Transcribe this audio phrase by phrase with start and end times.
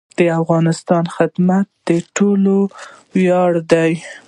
[0.17, 2.55] د افغانستان خدمت د ټولو
[3.15, 3.93] ویاړ دی